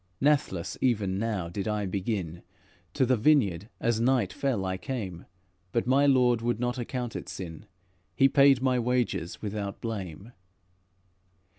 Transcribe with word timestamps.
Nathless 0.19 0.79
even 0.81 1.19
now 1.19 1.47
did 1.47 1.67
I 1.67 1.85
begin; 1.85 2.41
To 2.95 3.05
the 3.05 3.15
vineyard 3.15 3.69
as 3.79 3.99
night 4.01 4.33
fell 4.33 4.65
I 4.65 4.75
came, 4.75 5.27
But 5.71 5.85
my 5.85 6.07
Lord 6.07 6.41
would 6.41 6.59
not 6.59 6.79
account 6.79 7.15
it 7.15 7.29
sin; 7.29 7.67
He 8.15 8.27
paid 8.27 8.63
my 8.63 8.79
wages 8.79 9.43
without 9.43 9.79
blame. 9.79 10.31